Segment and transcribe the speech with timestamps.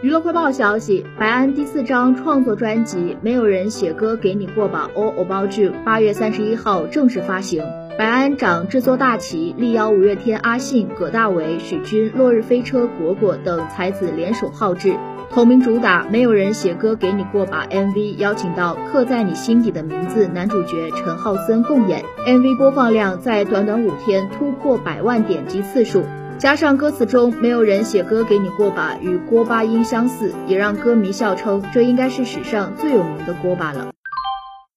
[0.00, 7.64] 娱乐快报消息，白安第四张创作专辑《没有人写歌给你过吧》All About You 八月三十一号正式发行。
[7.98, 14.94] 白安掌制作大旗，力邀五月天阿信、葛大为、许君、落日飞车、果果等才子联手号制。
[15.30, 26.04] 同名主打《没有人写歌给你过吧》MV 邀请到刻在你心底的名字男主角陈浩森共演，MV 播放量在短短五天突破百万点击次数。
[26.38, 33.90] 加上歌词中没有人写歌给你过吧，与锅巴音相似，也让歌迷笑称这应该是史上最有名的锅巴了。